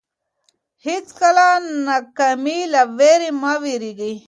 [0.85, 4.15] هیڅکله د ناکامۍ له وېرې مه وېرېږئ.